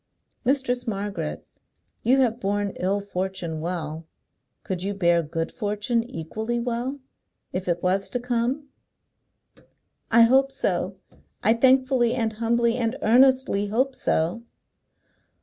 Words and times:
"Mistress 0.43 0.87
Margaret, 0.87 1.45
you 2.01 2.21
have 2.21 2.39
borne 2.39 2.73
ill 2.79 3.01
fortune 3.01 3.59
well. 3.61 4.07
Could 4.63 4.81
you 4.81 4.95
bear 4.95 5.21
good 5.21 5.51
fortune 5.51 6.03
equally 6.09 6.59
well, 6.59 6.99
if 7.53 7.67
it 7.67 7.83
was 7.83 8.09
to 8.09 8.19
come?" 8.19 8.69
"I 10.09 10.23
hope 10.23 10.51
so. 10.51 10.95
I 11.43 11.53
thankfully 11.53 12.15
and 12.15 12.33
humbly 12.33 12.77
and 12.77 12.97
earnestly 13.03 13.67
hope 13.67 13.95
so!" 13.95 14.41